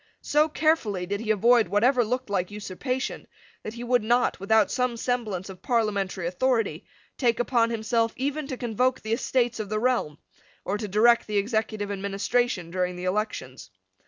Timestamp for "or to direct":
10.65-11.27